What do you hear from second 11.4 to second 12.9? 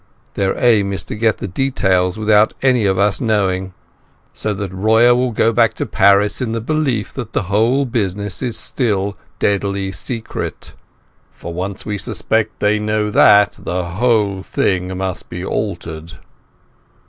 once we suspect, they